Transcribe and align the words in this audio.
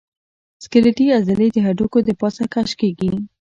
سکلیټي 0.63 1.05
عضلې 1.17 1.47
د 1.51 1.57
هډوکو 1.65 1.97
د 2.07 2.09
پاسه 2.21 2.43
کش 2.53 2.69
کېږي. 2.81 3.11